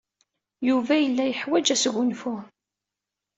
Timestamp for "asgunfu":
1.75-2.35